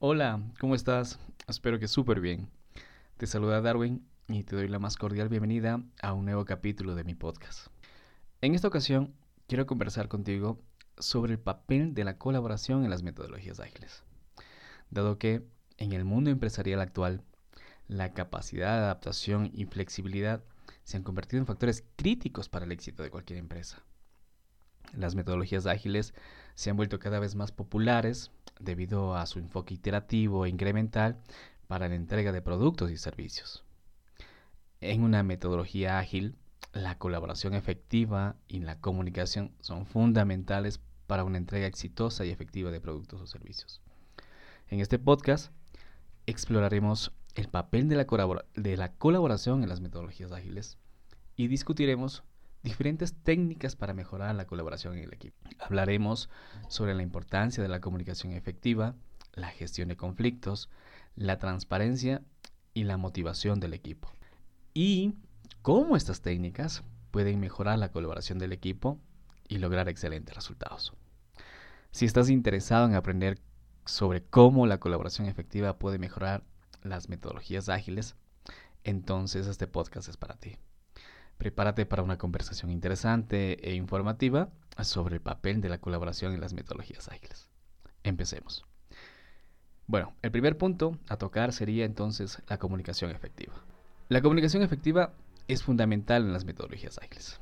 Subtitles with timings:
[0.00, 1.18] Hola, ¿cómo estás?
[1.48, 2.48] Espero que súper bien.
[3.16, 7.02] Te saluda Darwin y te doy la más cordial bienvenida a un nuevo capítulo de
[7.02, 7.66] mi podcast.
[8.40, 9.12] En esta ocasión
[9.48, 10.62] quiero conversar contigo
[10.98, 14.04] sobre el papel de la colaboración en las metodologías ágiles.
[14.88, 15.42] Dado que
[15.78, 17.24] en el mundo empresarial actual,
[17.88, 20.44] la capacidad de adaptación y flexibilidad
[20.84, 23.82] se han convertido en factores críticos para el éxito de cualquier empresa.
[24.96, 26.14] Las metodologías ágiles
[26.54, 28.30] se han vuelto cada vez más populares
[28.60, 31.18] debido a su enfoque iterativo e incremental
[31.66, 33.64] para la entrega de productos y servicios.
[34.80, 36.36] En una metodología ágil,
[36.72, 42.80] la colaboración efectiva y la comunicación son fundamentales para una entrega exitosa y efectiva de
[42.80, 43.80] productos o servicios.
[44.68, 45.50] En este podcast
[46.26, 50.76] exploraremos el papel de la, colaboración en las metodologías ágiles
[51.36, 52.22] y discutiremos
[52.62, 55.36] diferentes técnicas para mejorar la colaboración en el equipo.
[55.58, 56.28] Hablaremos
[56.68, 58.94] sobre la importancia de la comunicación efectiva,
[59.34, 60.68] la gestión de conflictos,
[61.14, 62.22] la transparencia
[62.74, 64.10] y la motivación del equipo.
[64.74, 65.14] Y
[65.62, 69.00] cómo estas técnicas pueden mejorar la colaboración del equipo
[69.48, 70.92] y lograr excelentes resultados.
[71.90, 73.40] Si estás interesado en aprender
[73.86, 76.44] sobre cómo la colaboración efectiva puede mejorar
[76.82, 78.14] las metodologías ágiles,
[78.84, 80.58] entonces este podcast es para ti.
[81.38, 84.50] Prepárate para una conversación interesante e informativa
[84.82, 87.48] sobre el papel de la colaboración en las metodologías ágiles.
[88.02, 88.66] Empecemos.
[89.86, 93.54] Bueno, el primer punto a tocar sería entonces la comunicación efectiva.
[94.08, 95.14] La comunicación efectiva
[95.46, 97.40] es fundamental en las metodologías ágiles,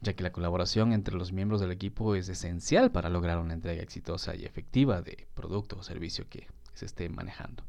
[0.00, 3.82] ya que la colaboración entre los miembros del equipo es esencial para lograr una entrega
[3.82, 7.62] exitosa y efectiva de producto o servicio que se esté manejando.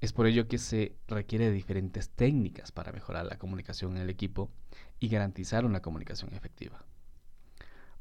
[0.00, 4.50] Es por ello que se requiere diferentes técnicas para mejorar la comunicación en el equipo
[4.98, 6.84] y garantizar una comunicación efectiva.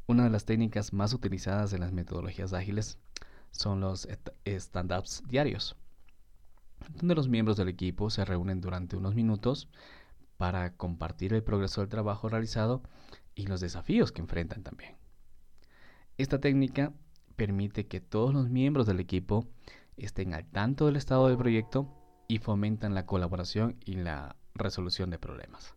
[0.07, 2.97] Una de las técnicas más utilizadas en las metodologías ágiles
[3.51, 4.07] son los
[4.45, 5.75] stand-ups diarios,
[6.95, 9.67] donde los miembros del equipo se reúnen durante unos minutos
[10.37, 12.81] para compartir el progreso del trabajo realizado
[13.35, 14.95] y los desafíos que enfrentan también.
[16.17, 16.93] Esta técnica
[17.35, 19.47] permite que todos los miembros del equipo
[20.05, 21.87] estén al tanto del estado del proyecto
[22.27, 25.73] y fomentan la colaboración y la resolución de problemas.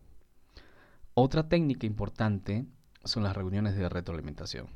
[1.13, 2.65] Otra técnica importante
[3.03, 4.67] son las reuniones de retroalimentación,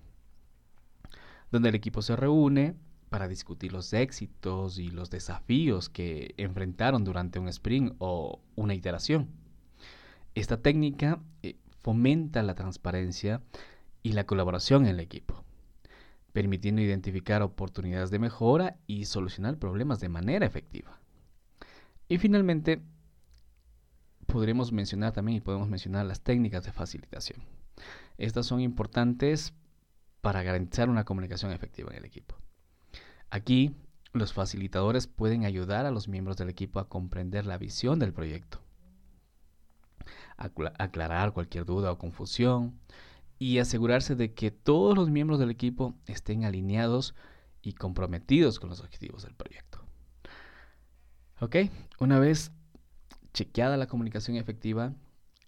[1.52, 2.76] donde el equipo se reúne
[3.10, 9.30] para discutir los éxitos y los desafíos que enfrentaron durante un sprint o una iteración.
[10.36, 13.42] Esta técnica eh, fomenta la transparencia
[14.04, 15.47] y la colaboración en el equipo
[16.38, 21.00] permitiendo identificar oportunidades de mejora y solucionar problemas de manera efectiva.
[22.08, 22.80] Y finalmente,
[24.28, 27.40] podremos mencionar también y podemos mencionar las técnicas de facilitación.
[28.20, 29.56] Estas son importantes
[30.22, 32.36] para garantizar una comunicación efectiva en el equipo.
[33.32, 33.76] Aquí,
[34.14, 38.62] los facilitadores pueden ayudar a los miembros del equipo a comprender la visión del proyecto,
[40.38, 42.80] aclarar cualquier duda o confusión,
[43.40, 47.16] y asegurarse de que todos los miembros del equipo estén alineados
[47.62, 49.84] y comprometidos con los objetivos del proyecto.
[51.40, 51.56] Ok,
[52.00, 52.52] una vez
[53.34, 54.94] chequeada la comunicación efectiva,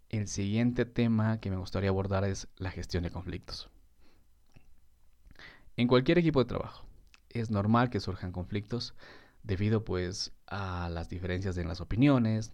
[0.09, 3.69] el siguiente tema que me gustaría abordar es la gestión de conflictos.
[5.77, 6.85] En cualquier equipo de trabajo
[7.29, 8.93] es normal que surjan conflictos
[9.43, 12.51] debido pues a las diferencias en las opiniones,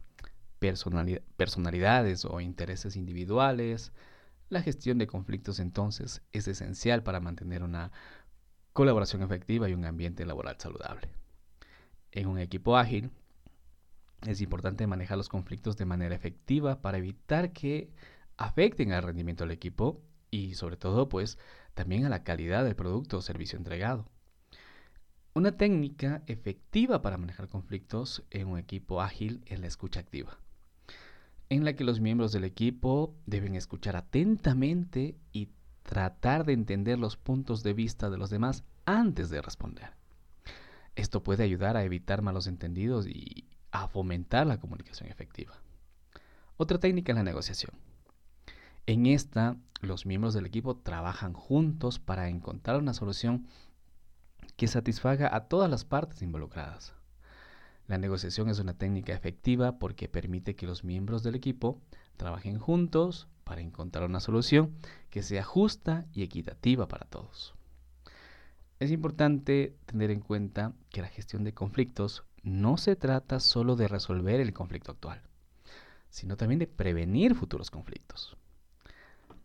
[1.38, 3.91] personalidades o intereses individuales,
[4.50, 7.92] la gestión de conflictos entonces es esencial para mantener una
[8.74, 11.10] colaboración efectiva y un ambiente laboral saludable.
[12.12, 13.12] En un equipo ágil
[14.28, 17.92] es importante manejar los conflictos de manera efectiva para evitar que
[18.38, 21.38] afecten al rendimiento del equipo y sobre todo pues
[21.74, 24.10] también a la calidad del producto o servicio entregado.
[25.34, 30.38] Una técnica efectiva para manejar conflictos en un equipo ágil es la escucha activa
[31.50, 35.50] en la que los miembros del equipo deben escuchar atentamente y
[35.84, 39.92] tratar de entender los puntos de vista de los demás antes de responder.
[40.96, 45.62] Esto puede ayudar a evitar malos entendidos y a fomentar la comunicación efectiva.
[46.58, 47.74] Otra técnica es la negociación.
[48.86, 53.48] En esta, los miembros del equipo trabajan juntos para encontrar una solución
[54.56, 56.94] que satisfaga a todas las partes involucradas.
[57.87, 61.79] La negociación es una técnica efectiva porque permite que los miembros del equipo
[62.17, 64.73] trabajen juntos para encontrar una solución
[65.11, 67.53] que sea justa y equitativa para todos.
[68.79, 73.88] Es importante tener en cuenta que la gestión de conflictos no se trata solo de
[73.88, 75.22] resolver el conflicto actual,
[76.09, 78.35] sino también de prevenir futuros conflictos.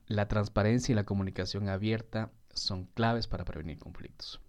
[0.06, 4.40] La transparencia y la comunicación abierta son claves para prevenir conflictos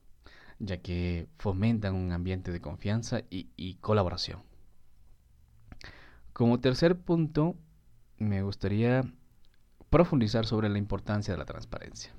[0.62, 4.44] ya que fomentan un ambiente de confianza y, colaboración.
[6.34, 7.56] Como tercer punto,
[8.18, 9.04] me gustaría
[9.90, 12.14] profundizar sobre la importancia de la transparencia.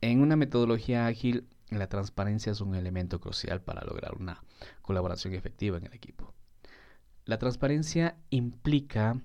[0.00, 4.42] En una metodología ágil, la transparencia es un elemento crucial para lograr una
[4.80, 6.32] colaboración efectiva en el equipo.
[7.24, 9.20] La transparencia implica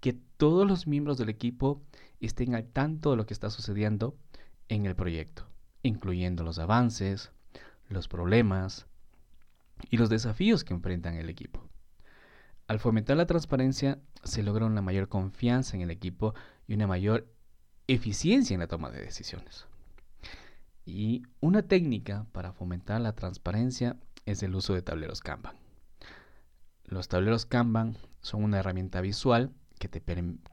[0.00, 1.82] que todos los miembros del equipo
[2.20, 4.16] estén al tanto de lo que está sucediendo
[4.68, 5.47] en el proyecto,
[5.82, 7.30] incluyendo los avances,
[7.88, 8.86] los problemas
[9.90, 11.68] y los desafíos que enfrentan el equipo.
[12.66, 16.34] Al fomentar la transparencia se logra una mayor confianza en el equipo
[16.66, 17.26] y una mayor
[17.86, 19.66] eficiencia en la toma de decisiones.
[20.84, 23.96] Y una técnica para fomentar la transparencia
[24.26, 25.56] es el uso de tableros Kanban.
[26.84, 29.88] Los tableros Kanban son una herramienta visual que,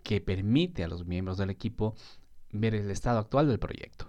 [0.03, 1.95] que permite a los miembros del equipo
[2.51, 4.07] ver el estado actual del proyecto,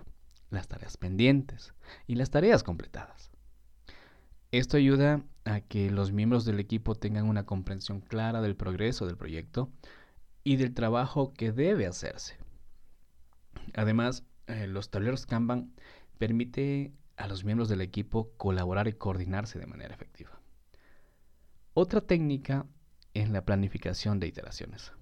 [0.50, 1.74] las tareas pendientes
[2.06, 3.30] y las tareas completadas.
[4.52, 9.16] Esto ayuda a que los miembros del equipo tengan una comprensión clara del progreso del
[9.16, 9.70] proyecto
[10.44, 12.38] y del trabajo que debe hacerse.
[13.74, 15.74] Además, eh, los tableros Kanban
[16.18, 20.40] permite a los miembros del equipo colaborar y coordinarse de manera efectiva.
[21.74, 22.66] Otra técnica
[23.14, 24.92] es la planificación de iteraciones.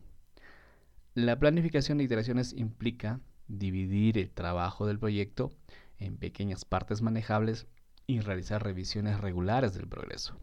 [1.15, 5.53] La planificación de iteraciones implica dividir el trabajo del proyecto
[5.99, 7.67] en pequeñas partes manejables
[8.07, 10.37] y realizar revisiones regulares del progreso.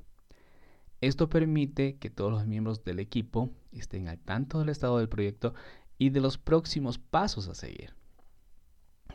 [1.01, 5.53] Esto permite que todos los miembros del equipo estén al tanto del estado del proyecto
[5.98, 7.95] y de los próximos pasos a seguir.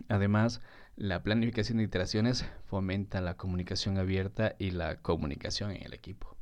[0.09, 0.61] Además,
[0.97, 6.37] la planificación de iteraciones fomenta la comunicación abierta y la comunicación en el equipo.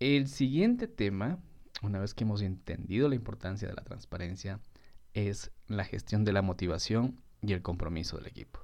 [0.00, 1.38] El siguiente tema,
[1.82, 4.60] una vez que hemos entendido la importancia de la transparencia,
[5.14, 8.60] es la gestión de la motivación y el compromiso del equipo.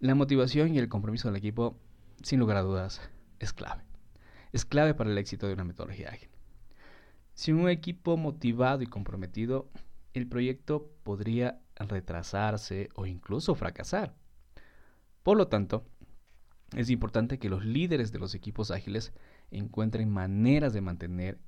[0.00, 1.78] La motivación y el compromiso del equipo,
[2.22, 3.00] sin lugar a dudas,
[3.38, 3.84] es clave.
[4.52, 6.30] Es clave para el éxito de una metodología ágil.
[7.34, 9.68] Sin un equipo motivado y comprometido,
[10.14, 14.14] el proyecto podría retrasarse o incluso fracasar.
[15.22, 15.86] Por lo tanto,
[16.76, 19.12] es importante que los líderes de los equipos ágiles
[19.50, 21.38] encuentren maneras de mantener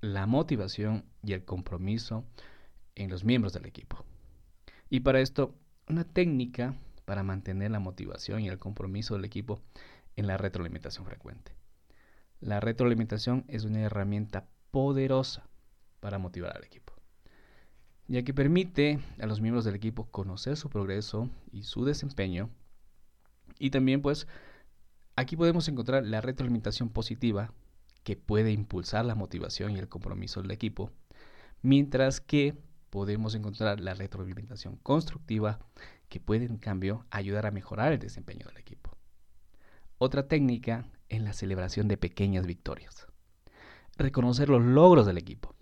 [0.00, 2.26] la motivación y el compromiso
[2.94, 4.04] en los miembros del equipo.
[4.90, 5.54] Y para esto,
[5.88, 6.74] una técnica
[7.04, 9.60] para mantener la motivación y el compromiso del equipo
[10.16, 11.52] en la retroalimentación frecuente.
[12.40, 15.46] La retroalimentación es una herramienta poderosa
[16.00, 16.92] para motivar al equipo
[18.12, 22.50] ya que permite a los miembros del equipo conocer su progreso y su desempeño.
[23.58, 24.26] Y también pues
[25.16, 27.52] aquí podemos encontrar la retroalimentación positiva
[28.04, 30.90] que puede impulsar la motivación y el compromiso del equipo,
[31.62, 32.54] mientras que
[32.92, 35.58] podemos encontrar la retroalimentación constructiva
[36.10, 38.94] que puede en cambio ayudar a mejorar el desempeño del equipo.
[39.96, 43.06] Otra técnica es la celebración de pequeñas victorias.
[43.96, 45.54] Reconocer los logros del equipo,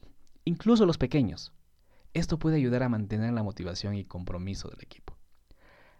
[0.44, 1.52] incluso los pequeños,
[2.14, 5.16] esto puede ayudar a mantener la motivación y compromiso del equipo.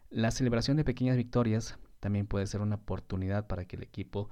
[0.08, 4.30] La celebración de pequeñas victorias también puede ser una oportunidad para que el equipo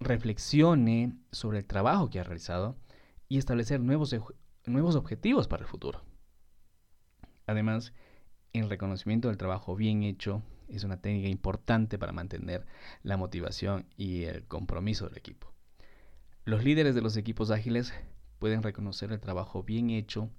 [0.00, 2.76] reflexione sobre el trabajo que ha realizado
[3.26, 4.14] y establecer nuevos,
[4.66, 6.09] nuevos objetivos para el futuro.
[7.50, 7.92] Además,
[8.52, 12.64] el reconocimiento del trabajo bien hecho es una técnica importante para mantener
[13.02, 15.52] la motivación y el compromiso del equipo.
[16.44, 17.92] Los líderes de los equipos ágiles
[18.38, 20.30] pueden reconocer el trabajo bien hecho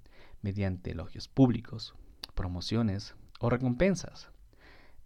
[0.42, 1.96] mediante elogios públicos,
[2.34, 4.30] promociones o recompensas.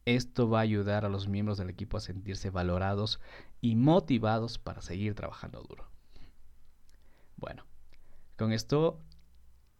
[0.05, 3.19] Esto va a ayudar a los miembros del equipo a sentirse valorados
[3.61, 5.89] y motivados para seguir trabajando duro.
[7.35, 7.65] Bueno,
[8.37, 9.01] con esto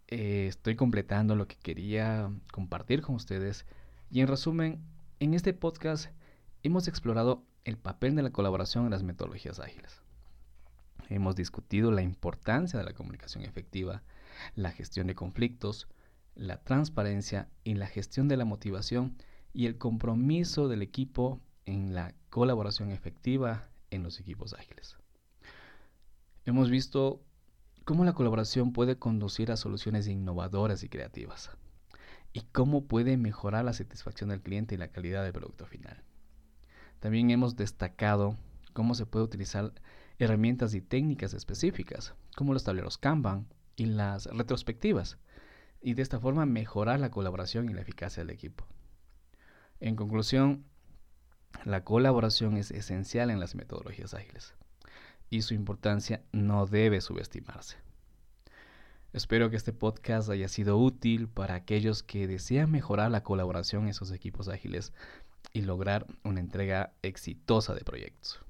[0.08, 3.66] eh, estoy completando lo que quería compartir con ustedes
[4.10, 4.84] y en resumen,
[5.20, 6.12] en este podcast
[6.64, 10.02] hemos explorado el papel de la colaboración en las metodologías ágiles.
[11.10, 14.04] Hemos discutido la importancia de la comunicación efectiva,
[14.56, 15.88] la gestión de conflictos,
[16.36, 19.18] la transparencia y la gestión de la motivación
[19.54, 24.98] y el compromiso del equipo en la colaboración efectiva en los equipos ágiles.
[26.46, 27.22] Hemos visto
[27.86, 31.52] cómo la colaboración puede conducir a soluciones innovadoras y creativas
[32.34, 36.04] y cómo puede mejorar la satisfacción del cliente y la calidad del producto final.
[37.00, 38.36] También hemos destacado
[38.74, 39.72] cómo se puede utilizar
[40.18, 45.18] herramientas y técnicas específicas, como los tableros Kanban, y las retrospectivas
[45.82, 48.66] y de esta forma mejorar la colaboración y la eficacia del equipo.
[49.80, 50.66] En conclusión,
[51.66, 54.56] la colaboración es esencial en las metodologías ágiles
[55.30, 57.78] y su importancia no debe subestimarse.
[59.14, 63.94] Espero que este podcast haya sido útil para aquellos que desean mejorar la colaboración en
[63.94, 64.92] sus equipos ágiles
[65.54, 68.42] y lograr una entrega exitosa de proyectos.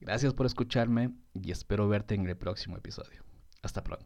[0.00, 3.22] Gracias por escucharme y espero verte en el próximo episodio.
[3.62, 3.98] Hasta pronto.